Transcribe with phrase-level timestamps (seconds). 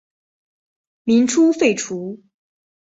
[1.03, 2.23] 民初废除。